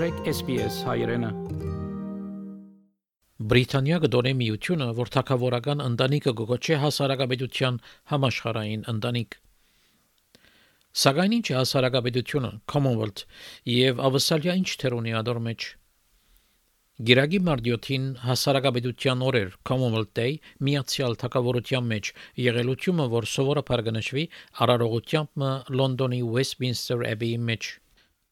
մտրեք 0.00 0.28
SPS 0.30 0.76
հայրենը։ 0.88 1.28
Բրիտանիա 3.52 3.96
գտորե 4.04 4.30
միությունը, 4.38 4.86
որ 4.96 5.10
թակավորական 5.16 5.82
ընտանիքը 5.84 6.32
գոչե 6.38 6.78
հասարակապետության 6.84 7.76
համաշխարային 8.12 8.86
ընտանիք։ 8.92 9.36
Սակայն 11.02 11.34
ինչ 11.38 11.44
հասարակապետությունը, 11.58 12.52
Commonwealth, 12.72 13.26
եւ 13.74 14.00
ավսալիա 14.08 14.54
ինչ 14.62 14.70
թեր 14.80 14.96
ունի 15.00 15.14
ադոր 15.20 15.42
մեջ։ 15.50 15.68
Գիրագի 17.10 17.42
մարտյոթին 17.50 18.08
հասարակապետության 18.24 19.26
օրեր 19.28 19.52
Commonwealth 19.68 20.16
Day 20.16 20.40
միացյալ 20.64 21.20
թակավորության 21.26 21.92
մեջ 21.92 22.14
եղելությունը, 22.48 23.10
որ 23.20 23.30
սովորաբար 23.36 23.84
կնշվի 23.90 24.26
արարողությամբ 24.64 25.46
Լոնդոնի 25.76 26.24
Westminster 26.38 27.00
Abbey-ի 27.12 27.44
մեջ։ 27.52 27.72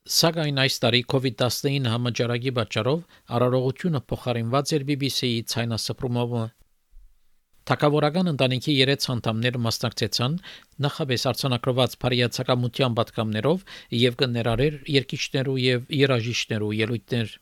Սակայն 0.08 0.56
այս 0.62 0.76
տարի 0.80 1.00
COVID-19 1.12 1.88
համաճարակի 1.92 2.52
պատճառով 2.56 3.00
արարողությունը 3.38 4.00
փոխարինված 4.08 4.70
էր 4.76 4.84
BBC-ի 4.88 5.42
ցայնասպրումով։ 5.52 6.32
Թակավորական 7.68 8.30
ընտանիքի 8.32 8.76
3 8.88 9.08
անդամներ 9.14 9.58
մասնակցեցան 9.66 10.38
նախաբես 10.86 11.26
արցանակրված 11.32 11.98
բարիացակամության 12.06 12.96
պատկամներով 13.02 13.68
եւ 14.04 14.16
կներարեր 14.24 14.80
երկիչներու 14.96 15.58
եւ 15.66 15.92
երաժիշտներու 15.98 16.72
ելույթներ։ 16.80 17.36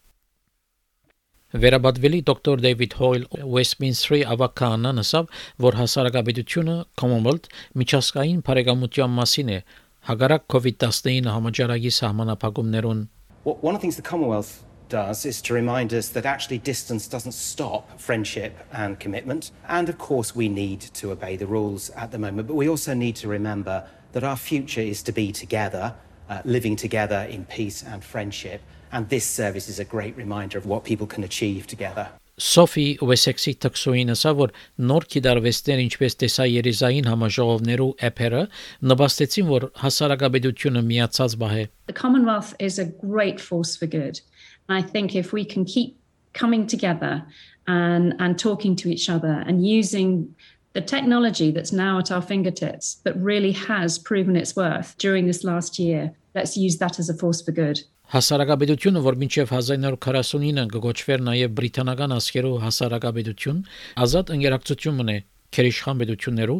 Վերաբադվելի 1.62 2.18
դոկտոր 2.26 2.62
Դեյվիդ 2.66 2.94
Հոյլ 2.98 3.24
Westminster-ի 3.54 4.24
ավականն 4.34 5.02
ասավ, 5.06 5.28
որ 5.62 5.76
հասարակապետությունը 5.78 6.74
Commonwealth 6.98 7.46
միջազգային 7.78 8.42
բարեկամության 8.48 9.14
մասին 9.22 9.52
է, 9.54 9.60
հագարակ 10.09 10.45
COVID-19 10.53 11.29
համաճարակի 11.29 11.91
սահմանափակումներուն 12.01 13.07
One 13.43 13.75
of 13.75 13.81
the 13.81 13.83
things 13.85 13.95
the 13.95 14.03
Commonwealth 14.03 14.63
does 14.91 15.25
is 15.25 15.41
to 15.43 15.53
remind 15.53 15.93
us 15.93 16.09
that 16.09 16.25
actually 16.25 16.59
distance 16.59 17.07
doesn't 17.07 17.31
stop 17.31 17.99
friendship 17.99 18.53
and 18.71 18.99
commitment. 18.99 19.51
And 19.67 19.89
of 19.89 19.97
course, 19.97 20.35
we 20.35 20.49
need 20.49 20.81
to 20.99 21.11
obey 21.11 21.37
the 21.37 21.47
rules 21.47 21.89
at 21.91 22.11
the 22.11 22.19
moment, 22.19 22.47
but 22.47 22.55
we 22.55 22.69
also 22.69 22.93
need 22.93 23.15
to 23.17 23.27
remember 23.27 23.87
that 24.11 24.23
our 24.23 24.35
future 24.35 24.81
is 24.81 25.01
to 25.03 25.11
be 25.11 25.31
together, 25.31 25.95
uh, 26.29 26.41
living 26.45 26.75
together 26.75 27.25
in 27.29 27.45
peace 27.45 27.81
and 27.81 28.03
friendship. 28.03 28.61
And 28.91 29.09
this 29.09 29.25
service 29.25 29.69
is 29.69 29.79
a 29.79 29.85
great 29.85 30.15
reminder 30.17 30.57
of 30.57 30.65
what 30.65 30.83
people 30.83 31.07
can 31.07 31.23
achieve 31.23 31.65
together. 31.65 32.09
Սոֆի 32.36 32.84
Ուեսեքսի 33.00 33.52
տքսոին 33.64 34.12
ասա, 34.12 34.30
որ 34.36 34.50
նոր 34.88 35.04
կիդարվեստներ 35.12 35.78
ինչպես 35.86 36.16
տեսա 36.20 36.44
երիզային 36.52 37.06
համաժողովներու 37.08 37.86
էփերը 38.08 38.42
նպաստեցին, 38.90 39.46
որ 39.48 39.64
հասարակապետությունը 39.80 40.82
միացած 40.90 41.36
բահ 41.40 41.54
է։ 41.56 41.64
The 41.88 41.96
Commonwealth 41.96 42.52
is 42.58 42.78
a 42.78 42.84
great 42.84 43.40
force 43.40 43.72
for 43.74 43.86
good. 43.86 44.20
And 44.68 44.76
I 44.76 44.82
think 44.82 45.16
if 45.16 45.32
we 45.32 45.46
can 45.46 45.64
keep 45.64 45.96
coming 46.34 46.66
together 46.66 47.24
and 47.66 48.14
and 48.18 48.38
talking 48.38 48.76
to 48.76 48.92
each 48.92 49.08
other 49.08 49.42
and 49.46 49.66
using 49.66 50.34
the 50.74 50.82
technology 50.82 51.50
that's 51.50 51.72
now 51.72 51.98
at 51.98 52.12
our 52.12 52.20
fingertips 52.20 53.00
but 53.02 53.16
really 53.16 53.52
has 53.52 53.98
proven 53.98 54.36
its 54.36 54.54
worth 54.54 54.94
during 54.98 55.26
this 55.26 55.42
last 55.42 55.78
year, 55.78 56.12
let's 56.34 56.54
use 56.54 56.76
that 56.76 56.98
as 56.98 57.08
a 57.08 57.14
force 57.14 57.40
for 57.40 57.52
good. 57.52 57.80
Հասարակապետությունը, 58.06 59.00
որ 59.02 59.16
մինչև 59.18 59.52
1949-ը 59.56 60.64
կգոչվեր 60.74 61.22
նաև 61.26 61.54
բրիտանական 61.58 62.12
ասկերու 62.16 62.52
հասարակապետություն, 62.62 63.58
ազատ 64.04 64.30
ընկերակցություն 64.36 65.00
մնե 65.00 65.16
քերիշխան 65.56 66.02
պետություններու 66.02 66.56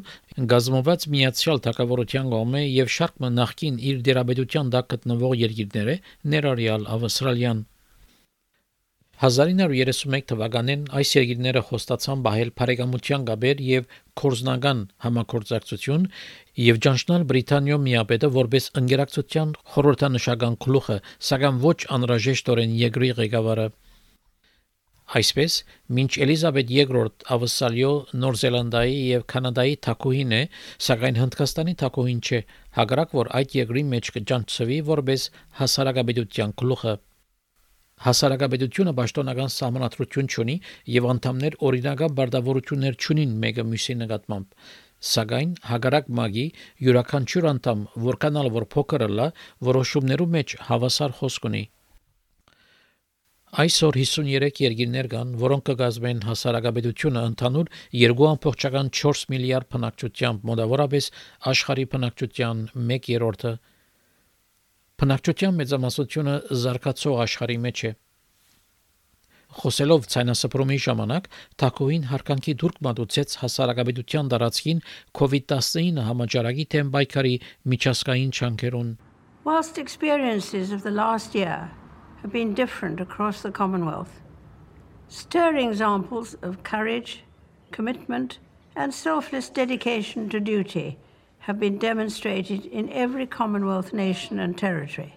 գազմոված 0.53 1.07
միացյալ 1.15 1.63
թակավորության 1.69 2.35
կողմէ 2.35 2.65
եւ 2.67 2.93
շարք 2.97 3.23
նախքին 3.39 3.79
իր 3.93 4.03
դերաբեդության 4.11 4.75
դակ 4.75 4.91
գտնվող 4.97 5.39
երկիրները 5.47 5.97
ներառյալ 6.35 6.91
ավստրալիան 6.97 7.65
1931 9.17 10.27
թվականին 10.29 10.81
այս 10.99 11.11
երկիրները 11.17 11.61
խոստացան 11.69 12.25
բահել 12.27 12.51
բարեկամության 12.61 13.23
գաբեր 13.31 13.63
եւ 13.67 13.87
կորզնական 14.21 14.83
համակորձակցություն 15.05 16.05
եւ 16.65 16.81
ճանչնալ 16.87 17.25
Բրիտանիո 17.31 17.79
միապետը 17.87 18.31
որպես 18.35 18.69
ընկերակցության 18.83 19.55
խորհրդանշական 19.73 20.59
գլուխը, 20.67 20.99
սակայն 21.31 21.63
ոչ 21.65 21.79
անհրաժեշտորեն 21.97 22.77
երկրի 22.83 23.11
ղեկավարը։ 23.23 23.67
Այսպես, 25.17 25.59
մինչ 25.97 26.13
Էլիզաբետ 26.27 26.71
II 26.77 27.09
ավսալիո 27.39 27.91
Նոր 28.21 28.39
Զելանդիայի 28.43 29.03
եւ 29.17 29.27
Կանադայի 29.33 29.77
թակուհին 29.87 30.39
է, 30.43 30.45
սակայն 30.91 31.21
Հնդկաստանի 31.23 31.79
թակուհին 31.87 32.23
չէ, 32.27 32.45
հակառակ 32.83 33.19
որ 33.23 33.35
այդ 33.41 33.59
երկրի 33.63 33.89
մեջ 33.97 34.15
կճանչվի 34.19 34.81
որպես 34.93 35.29
հասարակապետության 35.63 36.59
գլուխը։ 36.61 36.99
Հասարակապետությունը 38.05 38.93
պաշտոնական 38.97 39.53
սահմանադրություն 39.53 40.27
չունի 40.33 40.57
եւ 40.95 41.07
անդամներ 41.13 41.55
օրինական 41.69 42.17
բարդավորություններ 42.19 42.99
չունին 43.01 43.31
մեկը 43.45 43.65
մյուսի 43.69 43.97
նկատմամբ։ 44.01 44.67
Սակայն 45.13 45.55
հագարակ 45.71 46.11
մագի 46.19 46.45
յուրաքանչյուր 46.87 47.47
անդամ 47.53 47.87
որքանալ 48.09 48.51
որ 48.57 48.67
փոքրը 48.75 49.09
լա 49.21 49.27
որոշումներու 49.69 50.29
մեջ 50.37 50.55
հավասար 50.69 51.17
խոսք 51.21 51.49
ունի։ 51.51 51.63
Այսօր 53.65 53.97
53 54.03 54.61
երկիրներ 54.67 55.07
կան, 55.13 55.29
որոնք 55.41 55.65
կգազմեն 55.71 56.19
հասարակապետությունը 56.27 57.21
ընդհանուր 57.31 57.71
2.4 58.03 59.23
միլիարդ 59.33 59.71
բնակչությամբ, 59.77 60.45
մոտավորապես 60.51 61.09
աշխարհի 61.53 61.87
բնակչության 61.97 62.61
1/3-ը 62.77 63.55
Բնակչության 64.97 65.57
մեծամասնությունը 65.61 66.35
զարգացող 66.57 67.19
աշխարհի 67.25 67.57
մեջ 67.65 67.81
է։ 67.85 67.89
Խոսելով 69.57 70.07
ցայնասպրոմի 70.13 70.79
ժամանակ 70.85 71.27
Թակուին 71.63 72.07
հարկանքի 72.13 72.55
դուրք 72.63 72.79
մատուցեց 72.87 73.35
հասարակապետության 73.43 74.31
դարածքին 74.33 74.81
COVID-19 75.21 76.01
համաճարակի 76.07 76.67
թեմ 76.75 76.95
բայկարի 76.97 77.35
միջազգային 77.73 78.33
չանքերուն։ 78.41 78.91
Whilst 79.45 79.77
experiences 79.85 80.73
of 80.73 80.83
the 80.83 80.97
last 80.97 81.37
year 81.37 81.71
have 82.23 82.33
been 82.33 82.55
different 82.55 83.01
across 83.01 83.43
the 83.43 83.53
Commonwealth, 83.53 84.21
stirring 85.09 85.69
examples 85.69 86.37
of 86.41 86.63
courage, 86.65 87.23
commitment, 87.71 88.39
and 88.75 88.95
selfless 88.95 89.51
dedication 89.51 90.31
to 90.31 90.41
duty 90.41 90.97
have 91.47 91.61
been 91.61 91.79
demonstrated 91.79 92.67
in 92.67 92.91
every 92.91 93.25
Commonwealth 93.25 93.93
nation 93.93 94.41
and 94.41 94.59
territory, 94.59 95.15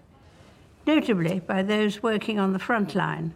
notably 0.86 1.40
by 1.40 1.64
those 1.64 2.04
working 2.04 2.38
on 2.38 2.54
the 2.54 2.60
front 2.60 2.94
line 2.94 3.34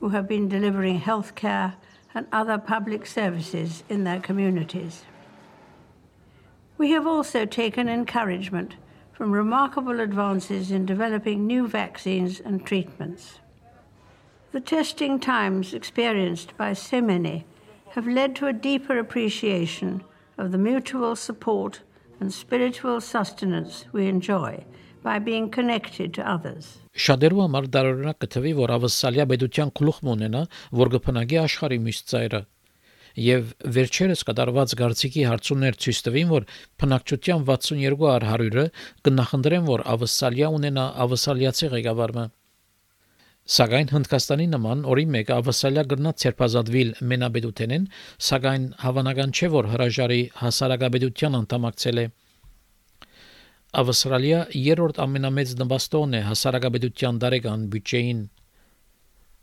who 0.00 0.08
have 0.08 0.26
been 0.26 0.48
delivering 0.48 1.00
healthcare 1.00 1.72
and 2.12 2.26
other 2.32 2.58
public 2.58 3.06
services 3.06 3.84
in 3.88 4.02
their 4.02 4.18
communities. 4.18 5.04
We 6.78 6.90
have 6.90 7.06
also 7.06 7.46
taken 7.46 7.88
encouragement 7.88 8.74
from 9.12 9.30
remarkable 9.30 10.00
advances 10.00 10.72
in 10.72 10.84
developing 10.84 11.46
new 11.46 11.68
vaccines 11.68 12.40
and 12.40 12.66
treatments. 12.66 13.38
The 14.50 14.60
testing 14.60 15.20
times 15.20 15.74
experienced 15.74 16.56
by 16.56 16.72
so 16.72 17.00
many 17.00 17.46
have 17.90 18.08
led 18.08 18.34
to 18.34 18.48
a 18.48 18.52
deeper 18.52 18.98
appreciation 18.98 20.02
of 20.36 20.50
the 20.50 20.58
mutual 20.58 21.14
support 21.14 21.82
and 22.22 22.32
spiritual 22.32 23.00
sustenance 23.00 23.84
we 23.92 24.06
enjoy 24.06 24.64
by 25.02 25.18
being 25.18 25.50
connected 25.50 26.14
to 26.14 26.22
others. 26.22 26.78
Շատերու 26.94 27.40
համար 27.42 27.66
դարօրինակ 27.74 28.18
կթվի, 28.22 28.52
որ 28.62 28.72
ավսալիա 28.76 29.24
պետության 29.32 29.72
գլուխ 29.78 29.98
մունենա, 30.06 30.42
որ 30.80 30.90
կփնագի 30.94 31.38
աշխարհի 31.42 31.78
մյուս 31.86 32.00
ծայրը։ 32.12 32.40
Եվ 33.22 33.48
վերջերս 33.76 34.22
կդարված 34.28 34.74
գարցիկի 34.82 35.24
հարցումներ 35.32 35.80
ցույց 35.84 36.02
տվին, 36.06 36.30
որ 36.36 36.46
փնակչության 36.82 37.42
62 37.50 38.06
առ 38.12 38.28
100-ը 38.30 38.66
կնախընտրեն, 39.08 39.66
որ 39.72 39.84
ավսալիա 39.96 40.52
ունենա 40.62 40.86
ավսալիացի 41.06 41.72
ղեկավարը։ 41.74 42.28
Սակայն 43.42 43.88
Հնդկաստանի 43.90 44.44
նման 44.52 44.82
օրի 44.86 45.04
մեկը 45.12 45.32
ավասալյա 45.34 45.82
գրնած 45.90 46.18
ցերպազատվիլ 46.22 46.90
մենաբեդութենեն, 47.12 47.88
սակայն 48.26 48.66
հավանական 48.82 49.32
չէ 49.34 49.48
որ 49.54 49.68
հրաժարի 49.72 50.18
հասարակաբեդության 50.42 51.38
անդամակցել 51.38 52.02
է։ 52.02 52.04
Ավստրալիա 53.82 54.44
երրորդ 54.62 55.00
ամենամեծ 55.02 55.56
նպաստողն 55.58 56.14
է 56.14 56.22
հասարակաբեդության 56.28 57.18
դարեկան 57.26 57.66
բյուջեին։ 57.74 58.22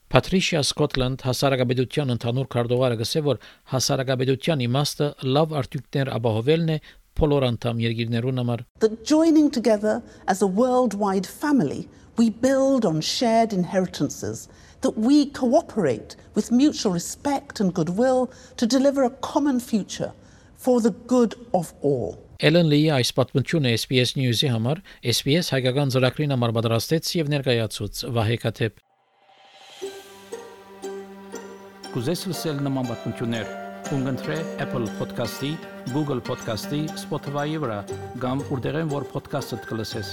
Patricia 0.09 0.63
Scotland 0.65 1.21
հասարակաբեդության 1.27 2.15
ընդհանուր 2.15 2.47
քարտուղարը 2.55 2.99
գսե 3.03 3.21
որ 3.27 3.43
հասարակաբեդության 3.73 4.63
իմաստը 4.69 5.09
լավ 5.35 5.59
արդյունքներ 5.59 6.13
ապահովելն 6.15 6.73
է 6.77 6.79
That 7.19 9.03
joining 9.03 9.51
together 9.51 10.01
as 10.25 10.41
a 10.41 10.47
worldwide 10.47 11.27
family 11.27 11.89
we 12.18 12.30
build 12.30 12.84
on 12.84 13.00
shared 13.00 13.52
inheritances, 13.52 14.48
that 14.82 14.96
we 14.96 15.26
cooperate 15.26 16.16
with 16.34 16.52
mutual 16.52 16.92
respect 16.92 17.60
and 17.60 17.74
goodwill 17.74 18.30
to 18.56 18.66
deliver 18.66 19.02
a 19.04 19.10
common 19.10 19.58
future 19.60 20.12
for 20.56 20.80
the 20.80 20.90
good 20.90 21.34
of 21.52 21.72
all. 21.82 22.18
Ellen 22.40 22.68
Lee 22.68 22.90
այս 22.90 23.12
պատմությունը 23.16 23.70
SPS 23.78 24.16
News-ի 24.18 24.48
համար 24.50 24.80
SPS 25.12 25.52
հայկական 25.54 25.92
ծրագրին 25.94 26.34
համար 26.34 26.52
պատրաստեց 26.56 27.12
եւ 27.20 27.30
ներկայացուց 27.34 28.02
Վահե 28.16 28.38
Կաթեփ 28.42 28.82
Կուզես 31.94 32.24
լսել 32.26 32.56
նման 32.66 32.88
բանություններ, 32.90 33.50
կընտրե 33.86 34.38
Apple 34.64 34.88
Podcast-ի, 34.98 35.52
Google 35.92 36.18
Podcast-ի, 36.26 36.80
Spotify-ի 37.04 37.60
վրա, 37.62 37.76
կամ 38.24 38.42
որտեղեն 38.50 38.90
որ 38.90 39.06
podcast-ը 39.12 39.60
կլսես։ 39.68 40.10